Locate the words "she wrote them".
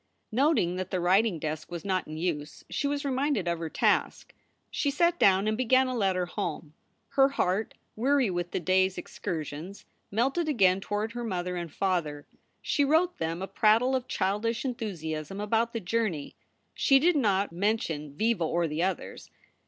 12.63-13.43